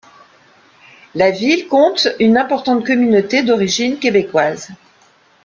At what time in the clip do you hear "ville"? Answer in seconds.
1.29-1.67